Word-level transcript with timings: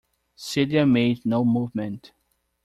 Celia 0.35 0.83
made 0.87 1.27
no 1.27 1.45
movement. 1.45 2.11